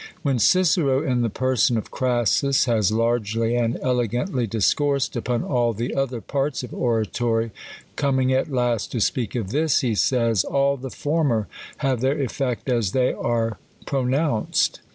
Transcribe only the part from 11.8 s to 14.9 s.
have their effect as they are pronoun ced.